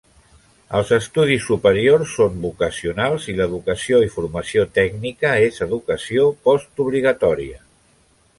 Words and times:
Els 0.77 0.91
estudis 0.95 1.43
superiors 1.49 2.15
són 2.19 2.39
vocacionals 2.45 3.27
i 3.33 3.35
l"educació 3.35 4.01
i 4.07 4.09
formació 4.15 4.65
tècnica 4.79 5.35
és 5.51 5.61
educació 5.69 6.27
postobligatòria. 6.49 7.63